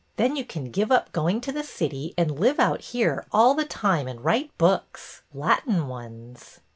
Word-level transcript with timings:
Then 0.15 0.35
you 0.35 0.43
can 0.43 0.71
give 0.71 0.91
up 0.91 1.11
going 1.11 1.41
to 1.41 1.51
the 1.51 1.61
city 1.61 2.15
and 2.17 2.39
live 2.39 2.59
out 2.59 2.81
here 2.81 3.27
all 3.31 3.53
the 3.53 3.65
time 3.65 4.07
and 4.07 4.25
write 4.25 4.49
books,— 4.57 5.21
Latin 5.31 5.87
ones. 5.87 6.59